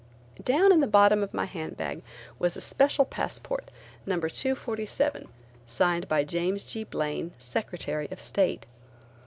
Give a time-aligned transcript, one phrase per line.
[0.43, 2.01] Down in the bottom of my hand bag
[2.39, 3.69] was a special passport,
[4.03, 5.27] number 247,
[5.67, 6.83] signed by James G.
[6.83, 8.65] Blaine, Secretary of State.